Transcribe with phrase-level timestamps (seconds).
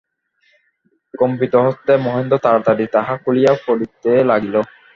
[1.13, 4.55] কম্পিতহস্তে মহেন্দ্র তাড়াতাড়ি তাহা খুলিয়া পড়িতে লাগিল।